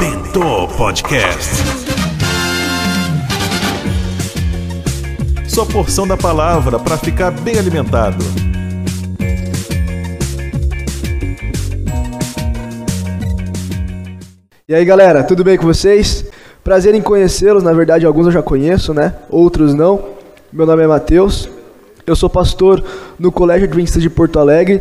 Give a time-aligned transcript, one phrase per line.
[0.00, 1.62] Bentô Podcast.
[5.48, 8.24] Sua porção da palavra para ficar bem alimentado.
[14.68, 16.24] E aí galera, tudo bem com vocês?
[16.64, 19.14] Prazer em conhecê-los, na verdade alguns eu já conheço, né?
[19.30, 20.16] Outros não.
[20.52, 21.48] Meu nome é Matheus,
[22.06, 22.84] eu sou pastor
[23.18, 24.80] no Colégio Adventista de Porto Alegre.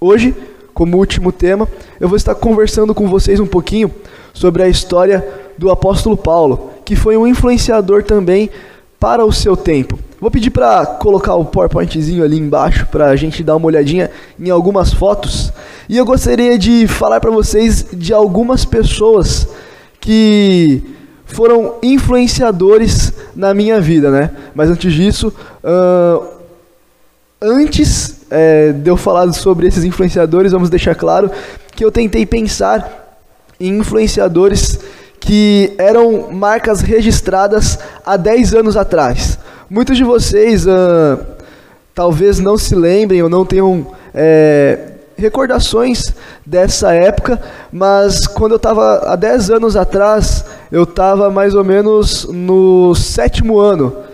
[0.00, 0.32] Hoje,
[0.72, 1.66] como último tema,
[1.98, 3.92] eu vou estar conversando com vocês um pouquinho
[4.32, 5.26] sobre a história
[5.58, 8.48] do apóstolo Paulo, que foi um influenciador também
[9.00, 9.98] para o seu tempo.
[10.20, 14.08] Vou pedir para colocar o PowerPointzinho ali embaixo para a gente dar uma olhadinha
[14.38, 15.52] em algumas fotos.
[15.88, 19.48] E eu gostaria de falar para vocês de algumas pessoas
[20.00, 20.80] que
[21.24, 24.30] foram influenciadores na minha vida, né?
[24.54, 25.32] Mas antes disso,
[25.64, 26.24] uh,
[27.42, 31.30] antes é, de eu falar sobre esses influenciadores, vamos deixar claro
[31.74, 33.18] que eu tentei pensar
[33.60, 34.78] em influenciadores
[35.20, 39.38] que eram marcas registradas há 10 anos atrás.
[39.68, 41.18] Muitos de vocês uh,
[41.94, 46.14] talvez não se lembrem ou não tenham é, recordações
[46.46, 47.40] dessa época,
[47.72, 53.58] mas quando eu estava há 10 anos atrás, eu estava mais ou menos no sétimo
[53.58, 54.07] ano.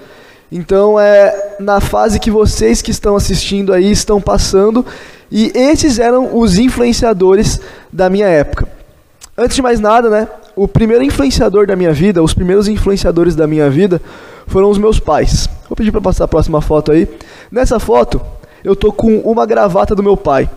[0.57, 4.87] Então é na fase que vocês que estão assistindo aí estão passando,
[5.29, 7.61] e esses eram os influenciadores
[7.93, 8.69] da minha época.
[9.37, 13.49] Antes de mais nada, né, o primeiro influenciador da minha vida, os primeiros influenciadores da
[13.49, 14.01] minha vida
[14.47, 15.49] foram os meus pais.
[15.69, 17.09] Vou pedir para passar a próxima foto aí.
[17.51, 18.21] Nessa foto,
[18.63, 20.49] eu tô com uma gravata do meu pai.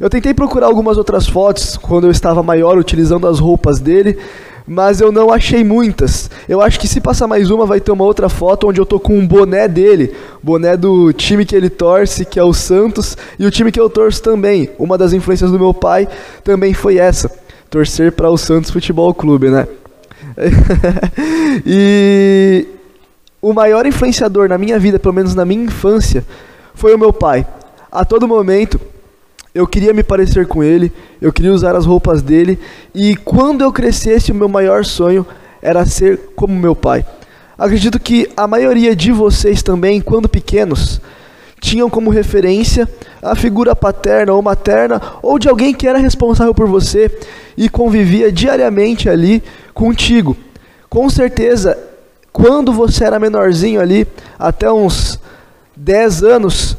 [0.00, 4.18] Eu tentei procurar algumas outras fotos quando eu estava maior, utilizando as roupas dele,
[4.66, 6.30] mas eu não achei muitas.
[6.48, 9.00] Eu acho que se passar mais uma, vai ter uma outra foto onde eu tô
[9.00, 13.46] com um boné dele, boné do time que ele torce, que é o Santos, e
[13.46, 14.70] o time que eu torço também.
[14.78, 16.08] Uma das influências do meu pai
[16.44, 17.30] também foi essa
[17.68, 19.66] torcer para o Santos Futebol Clube, né?
[21.66, 22.66] e
[23.40, 26.24] o maior influenciador na minha vida, pelo menos na minha infância,
[26.74, 27.46] foi o meu pai.
[27.90, 28.80] A todo momento
[29.54, 32.58] eu queria me parecer com ele, eu queria usar as roupas dele,
[32.94, 35.26] e quando eu crescesse, o meu maior sonho
[35.60, 37.04] era ser como meu pai.
[37.56, 41.00] Acredito que a maioria de vocês também, quando pequenos,
[41.60, 42.88] tinham como referência
[43.22, 47.08] a figura paterna ou materna ou de alguém que era responsável por você
[47.56, 49.40] e convivia diariamente ali
[49.72, 50.36] contigo.
[50.90, 51.78] Com certeza,
[52.32, 55.20] quando você era menorzinho ali, até uns
[55.76, 56.76] 10 anos,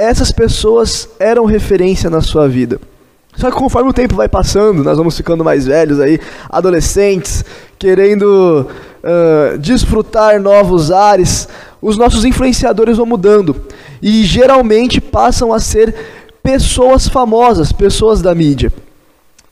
[0.00, 2.80] essas pessoas eram referência na sua vida.
[3.36, 6.18] Só que conforme o tempo vai passando, nós vamos ficando mais velhos aí,
[6.48, 7.44] adolescentes,
[7.78, 8.66] querendo
[9.04, 11.46] uh, desfrutar novos ares,
[11.82, 13.54] os nossos influenciadores vão mudando
[14.00, 15.94] e geralmente passam a ser
[16.42, 18.72] pessoas famosas, pessoas da mídia.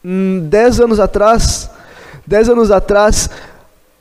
[0.02, 1.70] Hum, dez anos atrás,
[2.26, 3.28] dez anos atrás,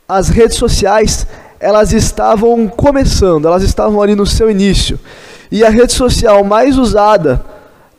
[0.08, 1.28] as redes sociais
[1.60, 4.98] elas estavam começando, elas estavam ali no seu início.
[5.52, 7.44] E a rede social mais usada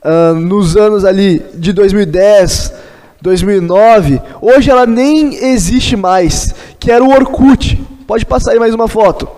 [0.05, 2.73] uh, nos anos ali de 2010,
[3.21, 7.77] 2009, hoje ela nem existe mais, que era o Orkut.
[8.07, 9.29] Pode passar aí mais uma foto.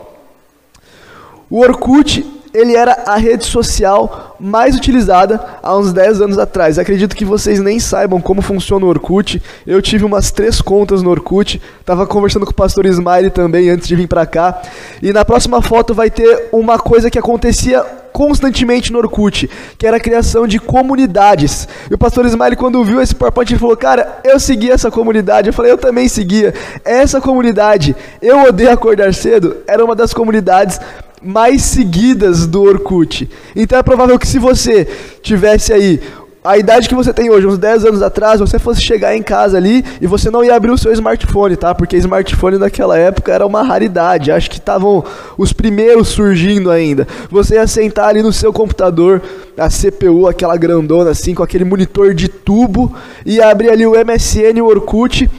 [1.48, 6.78] O Orkut, ele era a rede social mais utilizada há uns 10 anos atrás.
[6.78, 9.40] Acredito que vocês nem saibam como funciona o Orkut.
[9.66, 11.60] Eu tive umas três contas no Orkut.
[11.84, 14.60] Tava conversando com o pastor Smiley também antes de vir para cá.
[15.02, 19.96] E na próxima foto vai ter uma coisa que acontecia constantemente no Orkut, que era
[19.96, 21.68] a criação de comunidades.
[21.90, 25.48] E o pastor Smiley, quando viu esse PowerPoint, ele falou: Cara, eu segui essa comunidade.
[25.48, 26.52] Eu falei: Eu também seguia.
[26.84, 30.80] Essa comunidade, eu odeio acordar cedo, era uma das comunidades
[31.22, 33.28] mais seguidas do Orkut.
[33.54, 34.86] Então é provável que se você
[35.22, 36.00] tivesse aí
[36.42, 39.59] a idade que você tem hoje, uns 10 anos atrás, você fosse chegar em casa
[39.59, 41.75] ali e você não ia abrir o seu smartphone, tá?
[41.75, 44.32] Porque smartphone naquela época era uma raridade.
[44.32, 45.04] Acho que estavam
[45.36, 47.06] os primeiros surgindo ainda.
[47.30, 49.20] Você ia sentar ali no seu computador,
[49.59, 52.94] a CPU, aquela grandona assim, com aquele monitor de tubo,
[53.27, 55.30] e abrir ali o MSN, o Orkut,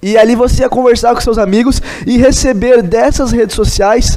[0.00, 4.16] e ali você ia conversar com seus amigos e receber dessas redes sociais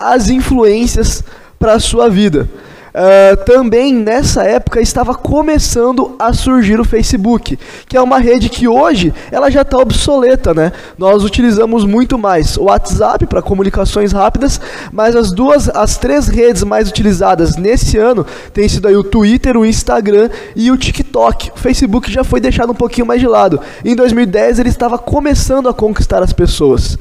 [0.00, 1.22] as influências
[1.58, 2.48] para a sua vida.
[2.90, 7.56] Uh, também nessa época estava começando a surgir o Facebook,
[7.86, 10.72] que é uma rede que hoje ela já está obsoleta, né?
[10.98, 14.60] Nós utilizamos muito mais o WhatsApp para comunicações rápidas,
[14.90, 19.56] mas as duas, as três redes mais utilizadas nesse ano têm sido aí o Twitter,
[19.56, 21.52] o Instagram e o TikTok.
[21.54, 23.60] O Facebook já foi deixado um pouquinho mais de lado.
[23.84, 26.98] Em 2010 ele estava começando a conquistar as pessoas.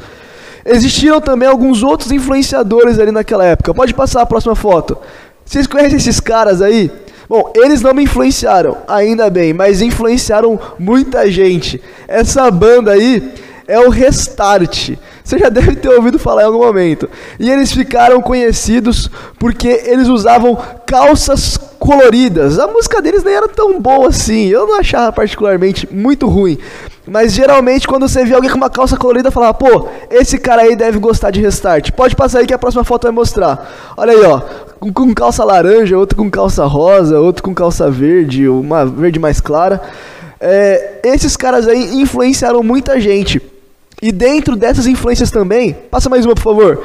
[0.65, 3.73] Existiram também alguns outros influenciadores ali naquela época.
[3.73, 4.97] Pode passar a próxima foto.
[5.45, 6.91] Vocês conhecem esses caras aí?
[7.27, 11.79] Bom, eles não me influenciaram, ainda bem, mas influenciaram muita gente.
[12.07, 13.33] Essa banda aí
[13.67, 14.97] é o Restart.
[15.23, 17.07] Você já deve ter ouvido falar em algum momento.
[17.39, 20.57] E eles ficaram conhecidos porque eles usavam
[20.87, 22.57] calças coloridas.
[22.57, 24.47] A música deles nem era tão boa assim.
[24.47, 26.57] Eu não achava particularmente muito ruim.
[27.09, 30.75] Mas geralmente quando você vê alguém com uma calça colorida, falava, pô, esse cara aí
[30.75, 31.91] deve gostar de restart.
[31.91, 33.93] Pode passar aí que a próxima foto vai mostrar.
[33.97, 34.41] Olha aí, ó.
[34.81, 39.41] Um com calça laranja, outro com calça rosa, outro com calça verde, uma verde mais
[39.41, 39.81] clara.
[40.39, 43.41] É, esses caras aí influenciaram muita gente.
[44.01, 46.83] E dentro dessas influências também, passa mais uma por favor.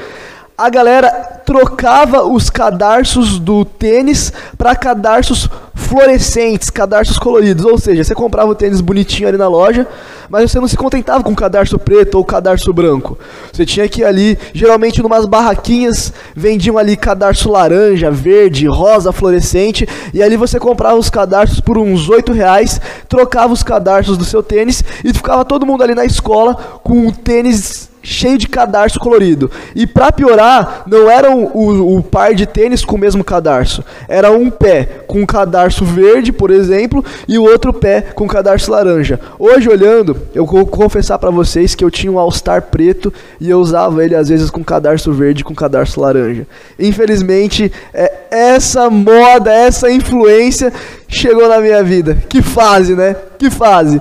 [0.57, 1.11] A galera
[1.45, 7.65] trocava os cadarços do tênis para cadarços fluorescentes, cadarços coloridos.
[7.65, 9.85] Ou seja, você comprava o tênis bonitinho ali na loja,
[10.31, 13.19] mas você não se contentava com cadarço preto ou cadarço branco.
[13.53, 19.89] Você tinha que ir ali, geralmente numas barraquinhas, vendiam ali cadarço laranja, verde, rosa, fluorescente,
[20.13, 24.41] e ali você comprava os cadarços por uns 8 reais, trocava os cadarços do seu
[24.41, 26.55] tênis e ficava todo mundo ali na escola
[26.85, 29.51] com o tênis cheio de cadarço colorido.
[29.75, 33.83] E para piorar, não era o, o, par de tênis com o mesmo cadarço.
[34.07, 39.19] Era um pé com cadarço verde, por exemplo, e o outro pé com cadarço laranja.
[39.39, 43.59] Hoje, olhando, eu vou confessar para vocês que eu tinha um All-Star preto e eu
[43.59, 46.47] usava ele às vezes com cadarço verde com cadarço laranja.
[46.79, 50.73] Infelizmente, é, essa moda, essa influência
[51.09, 52.19] chegou na minha vida.
[52.29, 53.17] Que fase, né?
[53.39, 54.01] Que fase.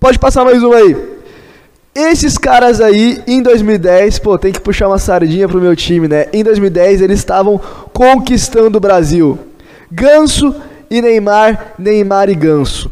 [0.00, 1.11] Pode passar mais uma aí.
[1.94, 6.26] Esses caras aí, em 2010, pô, tem que puxar uma sardinha pro meu time, né?
[6.32, 7.60] Em 2010 eles estavam
[7.92, 9.38] conquistando o Brasil.
[9.90, 10.54] Ganso
[10.90, 12.90] e Neymar, Neymar e Ganso.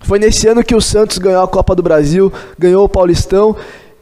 [0.00, 3.54] Foi nesse ano que o Santos ganhou a Copa do Brasil, ganhou o Paulistão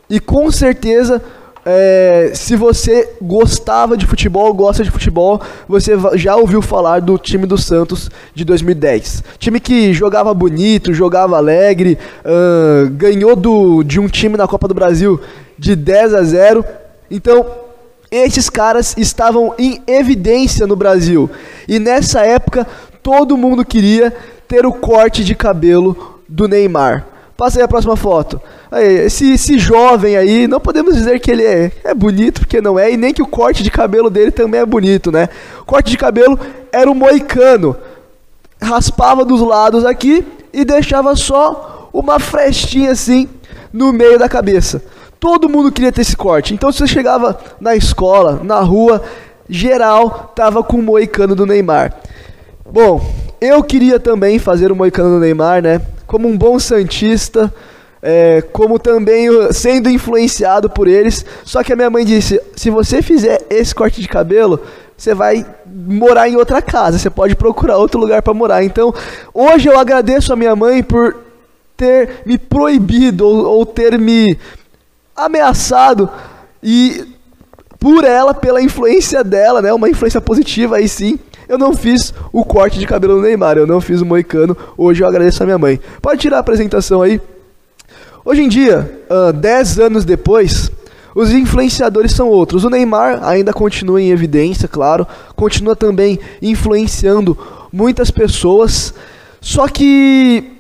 [0.09, 1.21] e com certeza
[1.69, 7.45] é, se você gostava de futebol, gosta de futebol, você já ouviu falar do time
[7.45, 9.25] do Santos de 2010.
[9.37, 14.75] Time que jogava bonito, jogava alegre, uh, ganhou do, de um time na Copa do
[14.75, 15.21] Brasil
[15.59, 16.65] de 10 a 0.
[17.11, 17.45] Então,
[18.12, 21.29] esses caras estavam em evidência no Brasil.
[21.67, 22.65] E nessa época,
[23.03, 24.15] todo mundo queria
[24.47, 27.16] ter o corte de cabelo do Neymar.
[27.37, 28.41] Passa aí a próxima foto.
[28.71, 32.79] Aí, esse, esse jovem aí, não podemos dizer que ele é, é bonito, porque não
[32.79, 35.29] é, e nem que o corte de cabelo dele também é bonito, né?
[35.61, 36.38] O corte de cabelo
[36.73, 37.77] era um moicano.
[38.61, 43.29] Raspava dos lados aqui e deixava só uma frestinha assim
[43.71, 44.83] no meio da cabeça.
[45.21, 46.55] Todo mundo queria ter esse corte.
[46.55, 49.03] Então, se você chegava na escola, na rua,
[49.49, 51.93] geral tava com o moicano do Neymar.
[52.65, 53.05] Bom,
[53.41, 55.83] eu queria também fazer o moicano do Neymar, né?
[56.06, 57.53] Como um bom santista,
[58.03, 61.25] é, como também sendo influenciado por eles.
[61.44, 64.61] Só que a minha mãe disse: se você fizer esse corte de cabelo,
[64.97, 68.64] você vai morar em outra casa, você pode procurar outro lugar para morar.
[68.64, 68.94] Então,
[69.35, 71.17] hoje eu agradeço a minha mãe por
[71.76, 74.38] ter me proibido ou, ou ter me
[75.14, 76.09] ameaçado
[76.62, 77.06] e
[77.79, 81.19] por ela, pela influência dela, né, uma influência positiva aí sim,
[81.49, 84.57] eu não fiz o corte de cabelo do Neymar, eu não fiz o moicano.
[84.77, 85.81] Hoje eu agradeço a minha mãe.
[86.03, 87.21] Pode tirar a apresentação aí.
[88.25, 89.01] Hoje em dia,
[89.35, 90.71] 10 uh, anos depois,
[91.15, 92.65] os influenciadores são outros.
[92.65, 95.07] O Neymar ainda continua em evidência, claro,
[95.37, 97.39] continua também influenciando
[97.73, 98.93] muitas pessoas.
[99.41, 100.56] Só que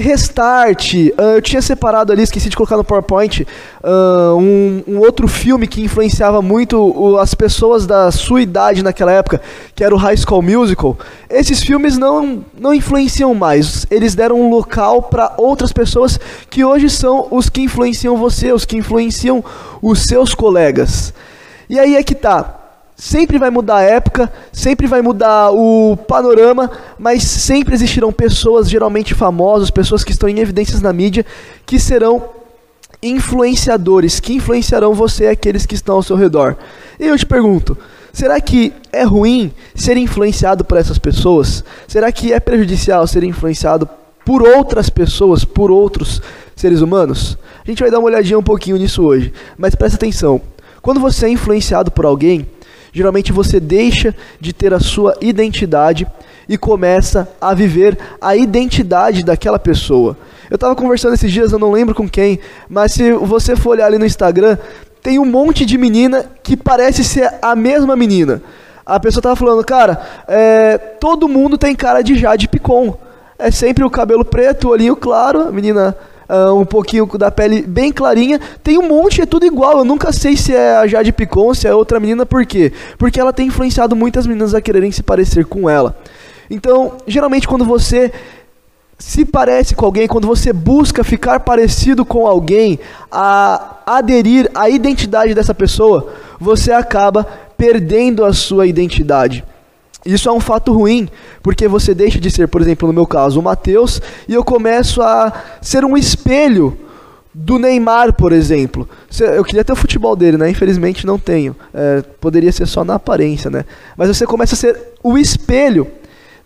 [0.00, 5.28] Restart, uh, eu tinha separado ali, esqueci de colocar no PowerPoint, uh, um, um, outro
[5.28, 9.40] filme que influenciava muito o, as pessoas da sua idade naquela época,
[9.74, 10.96] que era o High School Musical.
[11.28, 16.88] Esses filmes não, não influenciam mais, eles deram um local para outras pessoas que hoje
[16.88, 19.44] são os que influenciam você, os que influenciam
[19.82, 21.12] os seus colegas.
[21.68, 22.59] E aí é que tá.
[23.00, 29.14] Sempre vai mudar a época, sempre vai mudar o panorama, mas sempre existirão pessoas geralmente
[29.14, 31.24] famosas, pessoas que estão em evidências na mídia,
[31.64, 32.22] que serão
[33.02, 36.58] influenciadores, que influenciarão você e aqueles que estão ao seu redor.
[36.98, 37.74] E eu te pergunto,
[38.12, 41.64] será que é ruim ser influenciado por essas pessoas?
[41.88, 43.88] Será que é prejudicial ser influenciado
[44.26, 46.20] por outras pessoas, por outros
[46.54, 47.38] seres humanos?
[47.64, 50.38] A gente vai dar uma olhadinha um pouquinho nisso hoje, mas presta atenção.
[50.82, 52.46] Quando você é influenciado por alguém,
[52.92, 56.06] Geralmente você deixa de ter a sua identidade
[56.48, 60.16] e começa a viver a identidade daquela pessoa.
[60.50, 63.86] Eu estava conversando esses dias, eu não lembro com quem, mas se você for olhar
[63.86, 64.58] ali no Instagram,
[65.00, 68.42] tem um monte de menina que parece ser a mesma menina.
[68.84, 72.98] A pessoa estava falando, cara, é, todo mundo tem cara de Jade Picon.
[73.38, 75.96] É sempre o cabelo preto, o olhinho claro, a menina
[76.30, 78.40] uh, um pouquinho da pele bem clarinha.
[78.62, 79.78] Tem um monte, é tudo igual.
[79.78, 82.72] Eu nunca sei se é a Jade Picon, se é outra menina, por quê?
[82.96, 85.98] Porque ela tem influenciado muitas meninas a quererem se parecer com ela.
[86.48, 88.12] Então, geralmente quando você
[88.98, 92.78] se parece com alguém, quando você busca ficar parecido com alguém,
[93.10, 99.42] a aderir à identidade dessa pessoa, você acaba perdendo a sua identidade.
[100.04, 101.08] Isso é um fato ruim,
[101.42, 105.02] porque você deixa de ser, por exemplo, no meu caso, o Mateus, e eu começo
[105.02, 106.76] a ser um espelho
[107.32, 108.88] do Neymar, por exemplo.
[109.20, 110.50] Eu queria ter o futebol dele, né?
[110.50, 111.54] Infelizmente não tenho.
[111.72, 113.64] É, poderia ser só na aparência, né?
[113.96, 115.86] Mas você começa a ser o espelho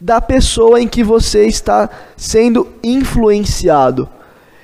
[0.00, 4.08] da pessoa em que você está sendo influenciado.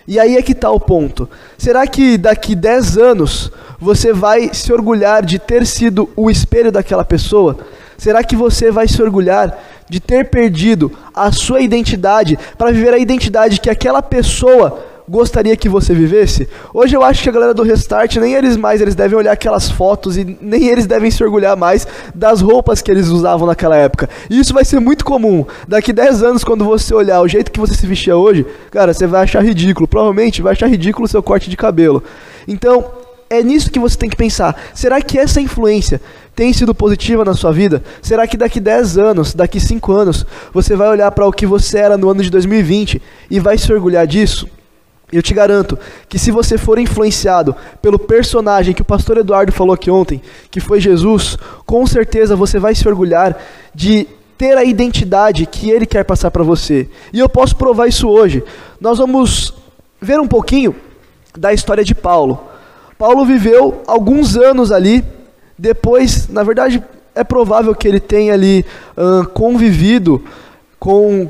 [0.06, 1.28] E aí é que está o ponto.
[1.56, 7.04] Será que daqui 10 anos você vai se orgulhar de ter sido o espelho daquela
[7.04, 7.58] pessoa?
[8.00, 12.98] Será que você vai se orgulhar de ter perdido a sua identidade para viver a
[12.98, 16.48] identidade que aquela pessoa gostaria que você vivesse?
[16.72, 19.70] Hoje eu acho que a galera do Restart, nem eles mais, eles devem olhar aquelas
[19.70, 24.08] fotos e nem eles devem se orgulhar mais das roupas que eles usavam naquela época.
[24.30, 25.44] E isso vai ser muito comum.
[25.68, 29.06] Daqui 10 anos, quando você olhar o jeito que você se vestia hoje, cara, você
[29.06, 29.86] vai achar ridículo.
[29.86, 32.02] Provavelmente vai achar ridículo o seu corte de cabelo.
[32.48, 32.82] Então,
[33.30, 34.60] é nisso que você tem que pensar.
[34.74, 36.00] Será que essa influência
[36.34, 37.80] tem sido positiva na sua vida?
[38.02, 41.78] Será que daqui 10 anos, daqui 5 anos, você vai olhar para o que você
[41.78, 44.48] era no ano de 2020 e vai se orgulhar disso?
[45.12, 49.74] Eu te garanto que se você for influenciado pelo personagem que o pastor Eduardo falou
[49.74, 50.20] aqui ontem,
[50.50, 53.36] que foi Jesus, com certeza você vai se orgulhar
[53.72, 56.88] de ter a identidade que ele quer passar para você.
[57.12, 58.42] E eu posso provar isso hoje.
[58.80, 59.54] Nós vamos
[60.00, 60.74] ver um pouquinho
[61.36, 62.49] da história de Paulo.
[63.00, 65.02] Paulo viveu alguns anos ali,
[65.58, 68.62] depois, na verdade, é provável que ele tenha ali
[68.94, 70.22] uh, convivido
[70.78, 71.26] com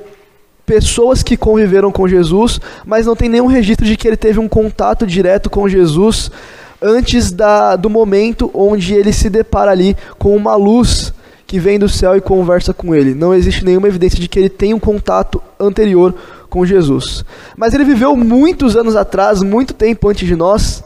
[0.66, 4.48] pessoas que conviveram com Jesus, mas não tem nenhum registro de que ele teve um
[4.48, 6.28] contato direto com Jesus
[6.82, 11.14] antes da, do momento onde ele se depara ali com uma luz
[11.46, 13.14] que vem do céu e conversa com ele.
[13.14, 16.16] Não existe nenhuma evidência de que ele tenha um contato anterior
[16.48, 17.24] com Jesus.
[17.56, 20.82] Mas ele viveu muitos anos atrás, muito tempo antes de nós,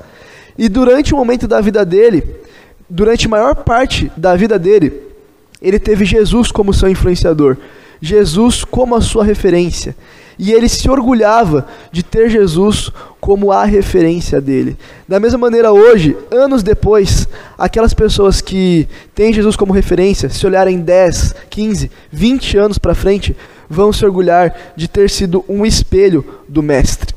[0.57, 2.25] e durante o momento da vida dele,
[2.89, 4.93] durante a maior parte da vida dele,
[5.61, 7.57] ele teve Jesus como seu influenciador.
[8.01, 9.97] Jesus como a sua referência.
[10.39, 14.77] E ele se orgulhava de ter Jesus como a referência dele.
[15.09, 20.81] Da mesma maneira, hoje, anos depois, aquelas pessoas que têm Jesus como referência, se olharem
[20.81, 23.35] 10, 15, 20 anos para frente,
[23.71, 27.15] vão se orgulhar de ter sido um espelho do Mestre.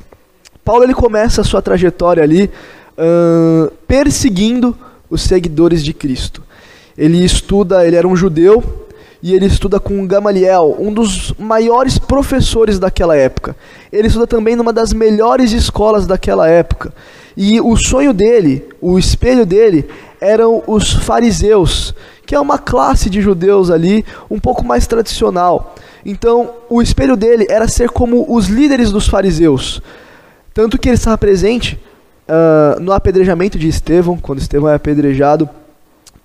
[0.63, 2.49] Paulo ele começa a sua trajetória ali
[2.97, 4.77] uh, perseguindo
[5.09, 6.43] os seguidores de Cristo.
[6.97, 8.87] Ele estuda, ele era um judeu,
[9.21, 13.55] e ele estuda com Gamaliel, um dos maiores professores daquela época.
[13.91, 16.93] Ele estuda também numa das melhores escolas daquela época.
[17.35, 19.87] E o sonho dele, o espelho dele,
[20.19, 21.93] eram os fariseus,
[22.25, 25.75] que é uma classe de judeus ali um pouco mais tradicional.
[26.05, 29.81] Então, o espelho dele era ser como os líderes dos fariseus.
[30.53, 31.79] Tanto que ele estava presente
[32.27, 35.49] uh, no apedrejamento de Estevão, quando Estevão é apedrejado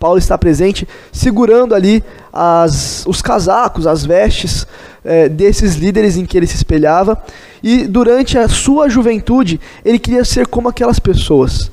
[0.03, 4.67] Paulo está presente segurando ali as, os casacos, as vestes
[5.05, 7.23] é, desses líderes em que ele se espelhava.
[7.63, 11.71] E durante a sua juventude, ele queria ser como aquelas pessoas.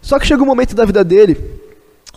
[0.00, 1.38] Só que chega um momento da vida dele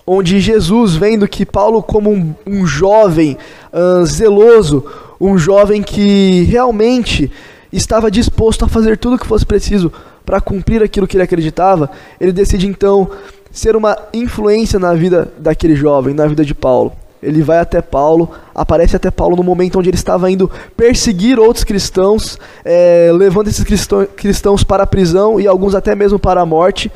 [0.08, 3.38] onde Jesus, vendo que Paulo, como um, um jovem
[3.72, 4.84] uh, zeloso,
[5.22, 7.32] um jovem que realmente
[7.72, 9.92] estava disposto a fazer tudo o que fosse preciso
[10.26, 11.90] para cumprir aquilo que ele acreditava,
[12.20, 13.10] ele decide então
[13.52, 16.92] ser uma influência na vida daquele jovem, na vida de Paulo.
[17.24, 21.64] Ele vai até Paulo, aparece até Paulo no momento onde ele estava indo perseguir outros
[21.64, 23.66] cristãos, é, levando esses
[24.16, 26.92] cristãos para a prisão e alguns até mesmo para a morte.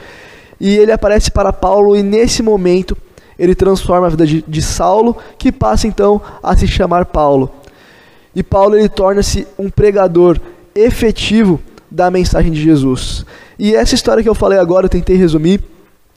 [0.60, 2.96] E ele aparece para Paulo e nesse momento
[3.40, 7.50] ele transforma a vida de, de Saulo, que passa então a se chamar Paulo.
[8.36, 10.38] E Paulo ele torna-se um pregador
[10.76, 11.60] efetivo
[11.90, 13.26] da mensagem de Jesus.
[13.58, 15.62] E essa história que eu falei agora, eu tentei resumir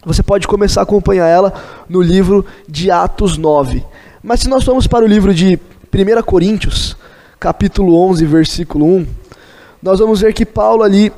[0.04, 1.52] você pode começar a acompanhar ela
[1.88, 3.84] no livro de Atos 9.
[4.20, 5.56] Mas se nós formos para o livro de
[5.94, 6.96] 1 Coríntios,
[7.38, 9.06] capítulo 11, versículo 1,
[9.80, 11.12] nós vamos ver que Paulo ali,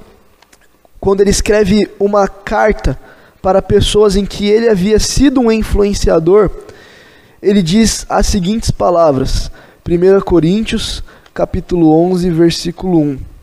[1.00, 2.99] quando ele escreve uma carta
[3.40, 6.50] para pessoas em que ele havia sido um influenciador,
[7.42, 9.50] ele diz as seguintes palavras.
[9.88, 13.34] 1 Coríntios, capítulo 11, versículo 1.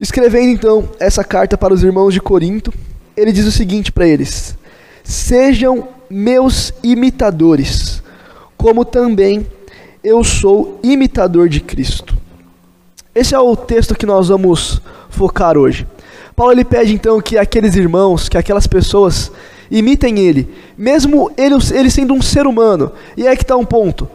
[0.00, 2.72] Escrevendo então essa carta para os irmãos de Corinto,
[3.14, 4.56] ele diz o seguinte para eles:
[5.04, 8.02] Sejam meus imitadores,
[8.56, 9.46] como também
[10.02, 12.16] eu sou imitador de Cristo.
[13.14, 14.80] Esse é o texto que nós vamos
[15.10, 15.86] focar hoje.
[16.34, 19.30] Paulo ele pede então que aqueles irmãos, que aquelas pessoas
[19.70, 22.90] imitem ele, mesmo ele, ele sendo um ser humano.
[23.18, 24.08] E é que está um ponto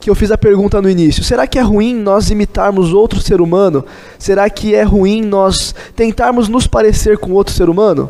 [0.00, 1.24] que eu fiz a pergunta no início.
[1.24, 3.84] Será que é ruim nós imitarmos outro ser humano?
[4.18, 8.08] Será que é ruim nós tentarmos nos parecer com outro ser humano?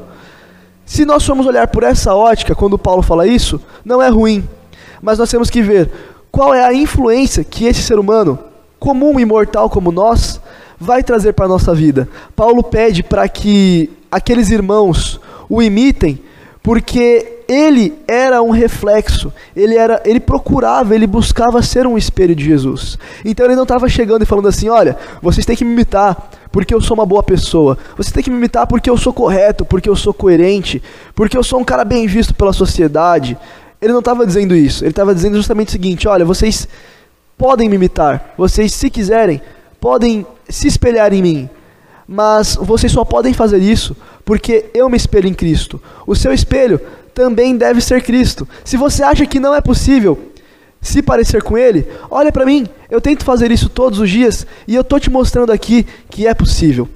[0.85, 4.47] Se nós formos olhar por essa ótica, quando Paulo fala isso, não é ruim.
[5.00, 5.90] Mas nós temos que ver
[6.30, 8.38] qual é a influência que esse ser humano,
[8.78, 10.40] comum e mortal como nós,
[10.78, 12.09] vai trazer para a nossa vida.
[12.37, 16.21] Paulo pede para que aqueles irmãos o imitem,
[16.62, 22.45] porque ele era um reflexo, ele era, ele procurava, ele buscava ser um espelho de
[22.45, 22.99] Jesus.
[23.25, 26.75] Então ele não estava chegando e falando assim, olha, vocês têm que me imitar, porque
[26.75, 27.78] eu sou uma boa pessoa.
[27.97, 30.83] Vocês têm que me imitar porque eu sou correto, porque eu sou coerente,
[31.14, 33.38] porque eu sou um cara bem visto pela sociedade.
[33.81, 34.85] Ele não estava dizendo isso.
[34.85, 36.69] Ele estava dizendo justamente o seguinte: olha, vocês
[37.38, 38.35] podem me imitar.
[38.37, 39.40] Vocês, se quiserem,
[39.81, 41.50] podem se espelhar em mim.
[42.07, 45.81] Mas vocês só podem fazer isso porque eu me espelho em Cristo.
[46.07, 46.81] O seu espelho
[47.19, 48.47] também deve ser Cristo.
[48.65, 50.17] Se você acha que não é possível
[50.81, 52.65] se parecer com Ele, olha para mim.
[52.89, 56.33] Eu tento fazer isso todos os dias e eu estou te mostrando aqui que é
[56.33, 56.89] possível.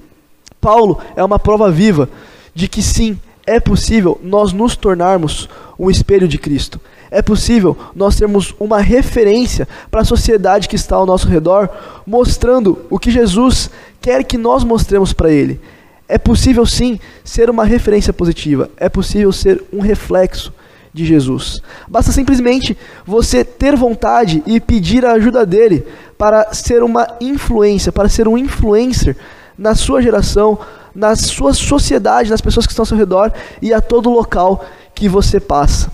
[0.61, 2.07] Paulo é uma prova viva
[2.55, 6.79] de que sim, é possível nós nos tornarmos um espelho de Cristo.
[7.11, 11.69] É possível nós termos uma referência para a sociedade que está ao nosso redor,
[12.07, 15.59] mostrando o que Jesus quer que nós mostremos para Ele.
[16.07, 20.53] É possível sim ser uma referência positiva, é possível ser um reflexo
[20.93, 21.61] de Jesus.
[21.87, 25.85] Basta simplesmente você ter vontade e pedir a ajuda dele
[26.17, 29.17] para ser uma influência, para ser um influencer
[29.57, 30.59] na sua geração,
[30.93, 33.31] na sua sociedade, nas pessoas que estão ao seu redor
[33.61, 35.91] e a todo local que você passa.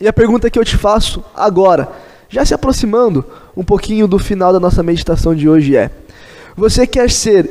[0.00, 1.88] E a pergunta que eu te faço agora,
[2.28, 3.24] já se aproximando
[3.56, 5.90] um pouquinho do final da nossa meditação de hoje é:
[6.56, 7.48] você quer ser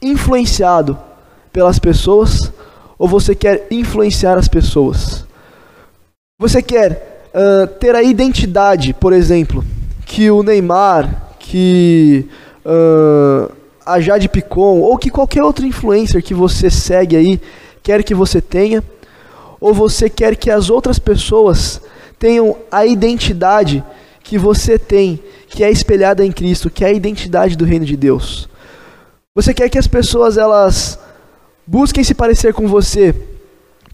[0.00, 0.96] influenciado
[1.52, 2.52] pelas pessoas
[2.98, 5.24] ou você quer influenciar as pessoas?
[6.38, 9.64] Você quer uh, ter a identidade, por exemplo,
[10.06, 12.28] que o Neymar, que
[12.64, 13.52] uh,
[13.84, 17.40] a Jade Picon ou que qualquer outro influencer que você segue aí
[17.82, 18.82] quer que você tenha?
[19.60, 21.80] Ou você quer que as outras pessoas
[22.18, 23.84] tenham a identidade
[24.22, 27.96] que você tem, que é espelhada em Cristo, que é a identidade do reino de
[27.96, 28.48] Deus?
[29.34, 30.98] Você quer que as pessoas elas
[31.70, 33.14] busquem se parecer com você,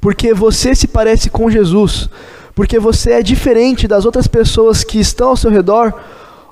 [0.01, 2.09] porque você se parece com Jesus,
[2.55, 5.93] porque você é diferente das outras pessoas que estão ao seu redor,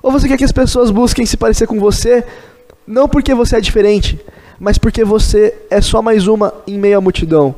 [0.03, 2.23] ou você quer que as pessoas busquem se parecer com você,
[2.85, 4.19] não porque você é diferente,
[4.59, 7.55] mas porque você é só mais uma em meio à multidão.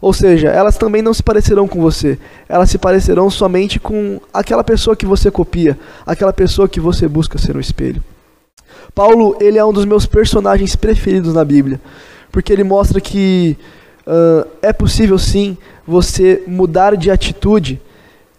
[0.00, 4.64] Ou seja, elas também não se parecerão com você, elas se parecerão somente com aquela
[4.64, 8.02] pessoa que você copia, aquela pessoa que você busca ser um espelho.
[8.94, 11.78] Paulo, ele é um dos meus personagens preferidos na Bíblia,
[12.32, 13.56] porque ele mostra que
[14.06, 17.80] uh, é possível sim você mudar de atitude,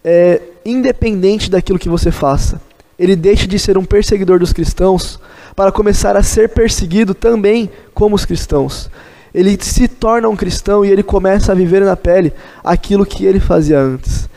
[0.02, 2.60] é, independente daquilo que você faça.
[2.98, 5.20] Ele deixa de ser um perseguidor dos cristãos
[5.54, 8.90] para começar a ser perseguido também como os cristãos.
[9.32, 13.40] Ele se torna um cristão e ele começa a viver na pele aquilo que ele
[13.40, 14.28] fazia antes.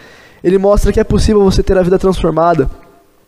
[0.44, 2.70] Ele mostra que é possível você ter a vida transformada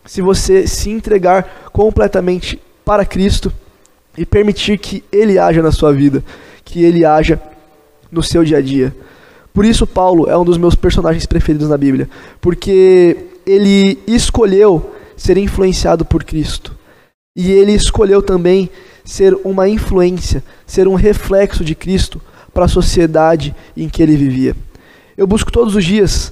[0.04, 3.52] se você se entregar completamente para Cristo
[4.20, 6.22] e permitir que Ele haja na sua vida,
[6.62, 7.40] que Ele haja
[8.12, 8.94] no seu dia a dia.
[9.50, 12.06] Por isso, Paulo é um dos meus personagens preferidos na Bíblia,
[12.38, 16.76] porque ele escolheu ser influenciado por Cristo.
[17.34, 18.68] E ele escolheu também
[19.06, 22.20] ser uma influência, ser um reflexo de Cristo
[22.52, 24.54] para a sociedade em que ele vivia.
[25.16, 26.30] Eu busco todos os dias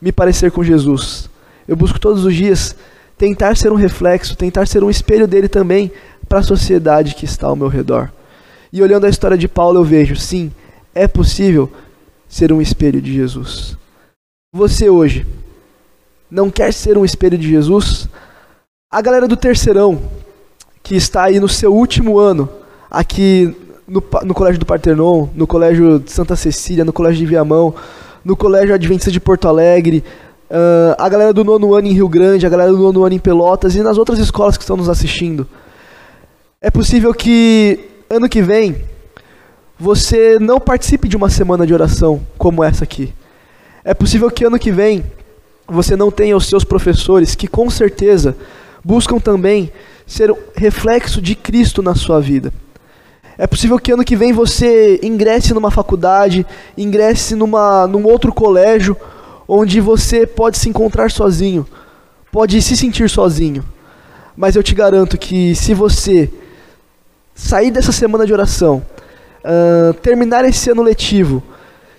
[0.00, 1.28] me parecer com Jesus.
[1.68, 2.74] Eu busco todos os dias
[3.18, 5.92] tentar ser um reflexo, tentar ser um espelho dele também
[6.28, 8.10] para a sociedade que está ao meu redor.
[8.72, 10.52] E olhando a história de Paulo, eu vejo, sim,
[10.94, 11.70] é possível
[12.28, 13.76] ser um espelho de Jesus.
[14.52, 15.26] Você hoje
[16.30, 18.08] não quer ser um espelho de Jesus?
[18.90, 20.00] A galera do terceirão,
[20.82, 22.48] que está aí no seu último ano,
[22.90, 23.54] aqui
[23.86, 27.74] no, no Colégio do Partenon, no Colégio de Santa Cecília, no Colégio de Viamão,
[28.24, 30.02] no Colégio Adventista de Porto Alegre,
[30.50, 33.18] uh, a galera do nono ano em Rio Grande, a galera do nono ano em
[33.18, 35.46] Pelotas e nas outras escolas que estão nos assistindo.
[36.66, 37.78] É possível que
[38.10, 38.74] ano que vem
[39.78, 43.14] você não participe de uma semana de oração como essa aqui.
[43.84, 45.04] É possível que ano que vem
[45.68, 48.36] você não tenha os seus professores que com certeza
[48.84, 49.70] buscam também
[50.08, 52.52] ser reflexo de Cristo na sua vida.
[53.38, 56.44] É possível que ano que vem você ingresse numa faculdade,
[56.76, 58.96] ingresse numa, num outro colégio,
[59.46, 61.64] onde você pode se encontrar sozinho,
[62.32, 63.64] pode se sentir sozinho.
[64.36, 66.28] Mas eu te garanto que se você
[67.36, 68.82] sair dessa semana de oração,
[69.44, 71.42] uh, terminar esse ano letivo,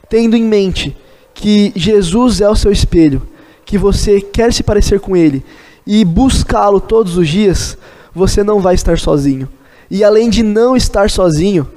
[0.09, 0.97] tendo em mente
[1.33, 3.21] que Jesus é o seu espelho,
[3.63, 5.45] que você quer se parecer com ele
[5.85, 7.77] e buscá-lo todos os dias,
[8.13, 9.47] você não vai estar sozinho.
[9.91, 11.67] E além de não estar sozinho,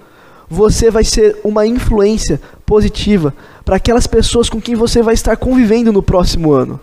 [0.48, 5.92] você vai ser uma influência positiva para aquelas pessoas com quem você vai estar convivendo
[5.92, 6.80] no próximo ano.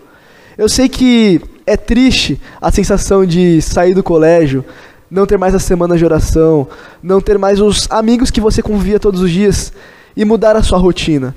[0.56, 4.64] Eu sei que é triste a sensação de sair do colégio,
[5.10, 6.68] não ter mais a semana de oração,
[7.02, 9.72] não ter mais os amigos que você convivia todos os dias
[10.16, 11.34] e mudar a sua rotina.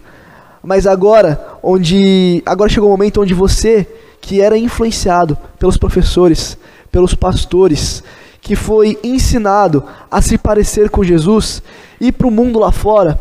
[0.64, 3.88] Mas agora, onde agora chegou o momento onde você,
[4.20, 6.58] que era influenciado pelos professores,
[6.92, 8.04] pelos pastores,
[8.42, 11.64] que foi ensinado a se parecer com Jesus,
[12.00, 13.20] ir para o mundo lá fora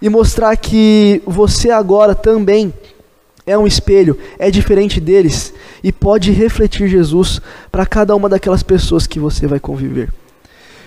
[0.00, 2.72] e mostrar que você agora também
[3.46, 9.06] é um espelho, é diferente deles e pode refletir Jesus para cada uma daquelas pessoas
[9.06, 10.12] que você vai conviver.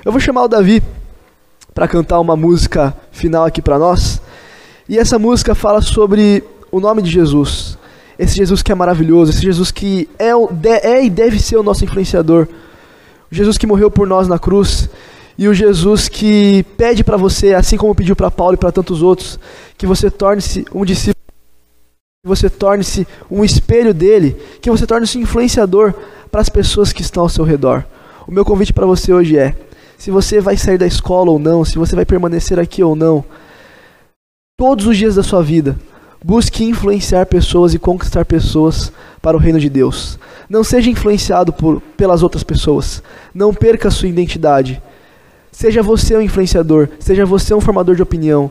[0.05, 0.81] Eu vou chamar o Davi
[1.73, 4.21] para cantar uma música final aqui para nós.
[4.87, 7.77] E essa música fala sobre o nome de Jesus.
[8.17, 10.31] Esse Jesus que é maravilhoso, esse Jesus que é,
[10.83, 12.47] é e deve ser o nosso influenciador.
[13.31, 14.89] O Jesus que morreu por nós na cruz
[15.37, 19.01] e o Jesus que pede para você, assim como pediu para Paulo e para tantos
[19.01, 19.39] outros,
[19.77, 21.22] que você torne-se um discípulo
[22.25, 25.93] que você torne-se um espelho dele, que você torne-se um influenciador
[26.31, 27.83] para as pessoas que estão ao seu redor.
[28.25, 29.53] O meu convite para você hoje é:
[29.97, 33.25] se você vai sair da escola ou não, se você vai permanecer aqui ou não,
[34.57, 35.77] todos os dias da sua vida,
[36.23, 38.89] busque influenciar pessoas e conquistar pessoas
[39.21, 40.17] para o reino de Deus.
[40.49, 43.03] Não seja influenciado por, pelas outras pessoas.
[43.35, 44.81] Não perca a sua identidade.
[45.51, 48.49] Seja você um influenciador, seja você um formador de opinião,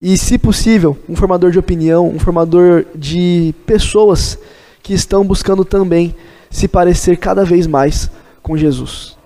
[0.00, 4.38] e, se possível, um formador de opinião, um formador de pessoas
[4.82, 6.14] que estão buscando também
[6.50, 8.10] se parecer cada vez mais
[8.42, 9.16] com Jesus.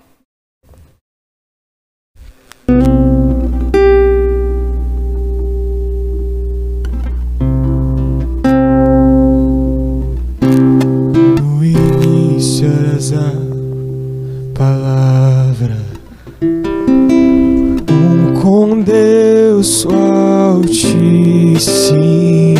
[21.59, 22.55] Altíssimo.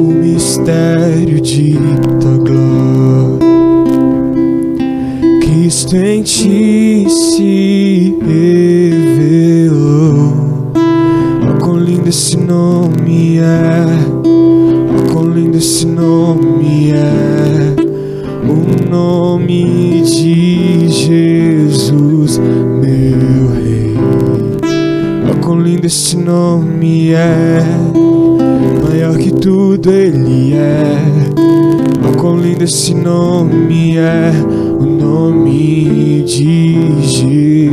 [0.00, 1.78] O mistério de
[2.20, 3.38] tua glória,
[5.40, 8.16] Cristo em ti se
[25.86, 27.60] esse nome é,
[28.82, 30.96] maior que tudo Ele é.
[32.04, 34.32] Oh, quão lindo esse nome é,
[34.80, 37.65] o nome de Jesus.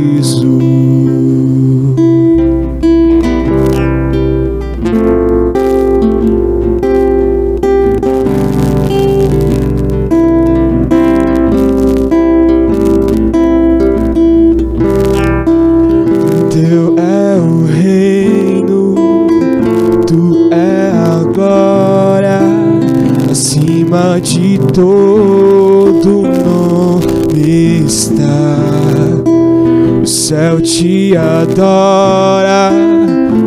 [31.14, 32.72] Te adora,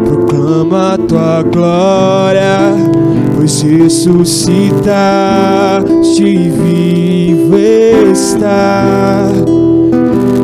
[0.06, 2.74] proclama a tua glória,
[3.36, 7.58] pois ressuscitaste e vivo
[8.10, 9.28] está.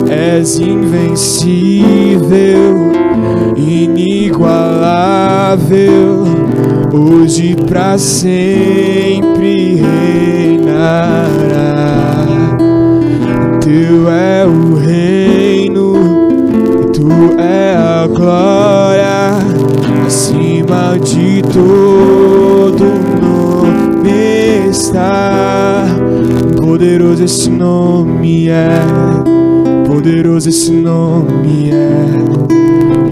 [0.10, 2.92] És invencível,
[3.56, 6.26] inigualável,
[6.92, 8.83] hoje pra sempre
[27.24, 28.70] Poderoso esse nome é
[29.88, 32.06] poderoso esse nome é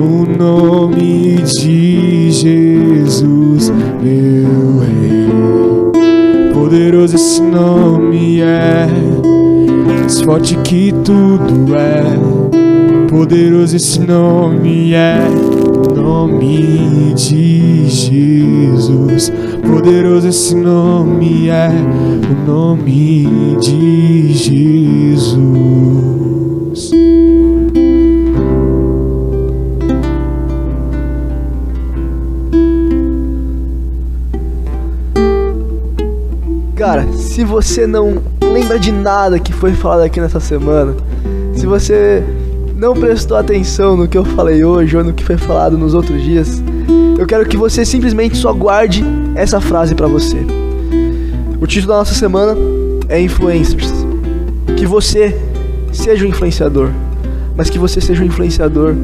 [0.02, 3.70] o nome de Jesus,
[4.04, 6.52] meu Rei.
[6.54, 8.86] Poderoso esse nome é
[9.88, 12.04] mais forte que tudo é.
[13.08, 15.20] Poderoso esse nome é
[15.90, 19.32] o nome de Jesus.
[19.68, 25.42] Poderoso esse nome é o nome de Jesus.
[36.76, 40.96] Cara, se você não lembra de nada que foi falado aqui nessa semana,
[41.54, 42.24] se você
[42.82, 46.20] não prestou atenção no que eu falei hoje ou no que foi falado nos outros
[46.24, 46.64] dias,
[47.16, 49.04] eu quero que você simplesmente só guarde
[49.36, 50.38] essa frase para você.
[51.62, 52.58] O título da nossa semana
[53.08, 53.94] é Influencers.
[54.76, 55.38] Que você
[55.92, 56.90] seja um influenciador,
[57.56, 58.96] mas que você seja um influenciador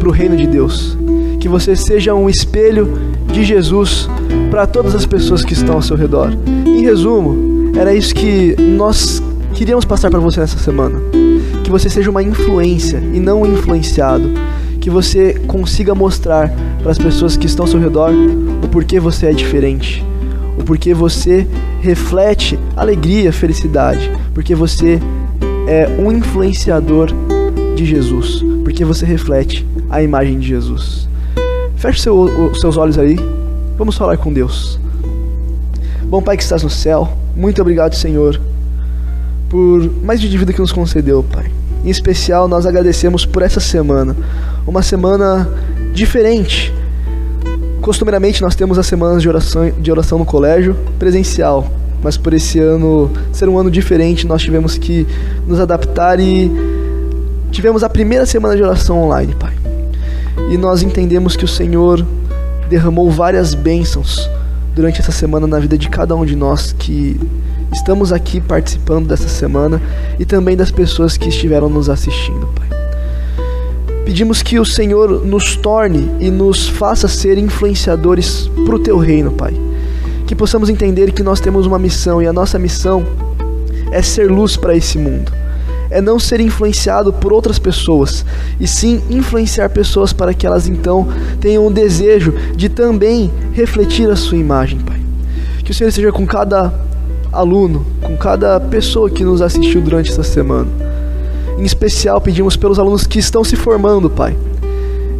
[0.00, 0.96] para o reino de Deus.
[1.38, 2.94] Que você seja um espelho
[3.30, 4.08] de Jesus
[4.50, 6.32] para todas as pessoas que estão ao seu redor.
[6.66, 9.22] Em resumo, era isso que nós
[9.58, 11.00] queríamos passar para você nessa semana.
[11.64, 14.30] Que você seja uma influência e não um influenciado.
[14.80, 16.48] Que você consiga mostrar
[16.80, 18.12] para as pessoas que estão ao seu redor
[18.62, 20.04] o porquê você é diferente.
[20.56, 21.44] O porquê você
[21.80, 24.08] reflete alegria, felicidade.
[24.32, 25.00] Porque você
[25.66, 27.08] é um influenciador
[27.74, 28.44] de Jesus.
[28.62, 31.08] Porque você reflete a imagem de Jesus.
[31.74, 33.18] Feche seu, seus olhos aí.
[33.76, 34.78] Vamos falar com Deus.
[36.04, 38.40] Bom Pai que estás no céu, muito obrigado, Senhor,
[39.48, 41.50] por mais de vida que nos concedeu, Pai.
[41.84, 44.16] Em especial, nós agradecemos por essa semana,
[44.66, 45.48] uma semana
[45.92, 46.72] diferente.
[47.80, 51.70] Costumeiramente, nós temos as semanas de oração, de oração no colégio presencial,
[52.02, 55.06] mas por esse ano ser um ano diferente, nós tivemos que
[55.46, 56.50] nos adaptar e
[57.50, 59.58] tivemos a primeira semana de oração online, Pai
[60.50, 62.04] e nós entendemos que o Senhor
[62.70, 64.28] derramou várias bênçãos
[64.74, 67.20] durante essa semana na vida de cada um de nós que
[67.78, 69.80] estamos aqui participando dessa semana
[70.18, 72.68] e também das pessoas que estiveram nos assistindo, Pai.
[74.04, 79.30] Pedimos que o Senhor nos torne e nos faça ser influenciadores para o Teu reino,
[79.30, 79.54] Pai.
[80.26, 83.06] Que possamos entender que nós temos uma missão e a nossa missão
[83.92, 85.32] é ser luz para esse mundo
[85.90, 88.22] é não ser influenciado por outras pessoas,
[88.60, 91.08] e sim influenciar pessoas para que elas então
[91.40, 95.00] tenham o desejo de também refletir a sua imagem, Pai.
[95.64, 96.87] Que o Senhor esteja com cada
[97.38, 100.66] aluno, com cada pessoa que nos assistiu durante essa semana.
[101.56, 104.36] Em especial, pedimos pelos alunos que estão se formando, Pai.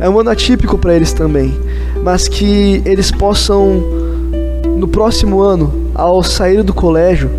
[0.00, 1.54] É um ano atípico para eles também,
[2.02, 3.82] mas que eles possam,
[4.76, 7.30] no próximo ano, ao sair do colégio,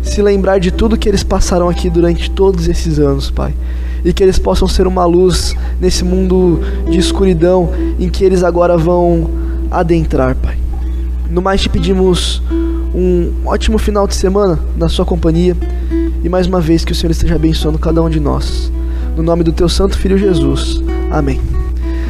[0.00, 3.52] se lembrar de tudo que eles passaram aqui durante todos esses anos, Pai.
[4.04, 8.76] E que eles possam ser uma luz nesse mundo de escuridão em que eles agora
[8.76, 9.28] vão
[9.70, 10.56] adentrar, Pai.
[11.28, 12.42] No mais, te pedimos
[12.94, 15.56] um ótimo final de semana na Sua companhia
[16.22, 18.72] e mais uma vez que o Senhor esteja abençoando cada um de nós.
[19.16, 20.82] No nome do Teu Santo Filho Jesus.
[21.10, 21.59] Amém.